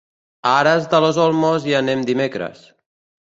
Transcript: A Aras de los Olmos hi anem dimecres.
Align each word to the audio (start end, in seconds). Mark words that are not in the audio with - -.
A 0.41 0.53
Aras 0.61 0.87
de 0.93 1.01
los 1.03 1.19
Olmos 1.25 1.69
hi 1.71 1.77
anem 1.81 2.01
dimecres. 2.09 2.65